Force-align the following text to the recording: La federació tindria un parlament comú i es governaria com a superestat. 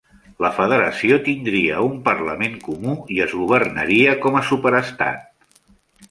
La 0.43 0.49
federació 0.59 1.17
tindria 1.25 1.83
un 1.89 1.99
parlament 2.07 2.55
comú 2.67 2.95
i 3.17 3.21
es 3.25 3.35
governaria 3.41 4.15
com 4.23 4.39
a 4.39 4.41
superestat. 4.53 5.29